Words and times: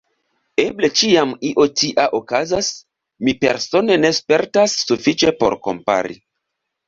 Eble 0.61 0.87
ĉiam 0.99 1.33
io 1.49 1.65
tia 1.81 2.05
okazas, 2.19 2.71
mi 3.27 3.35
persone 3.45 3.99
ne 4.05 4.11
spertas 4.21 4.75
sufiĉe 4.87 5.33
por 5.43 5.59
kompari. 5.69 6.19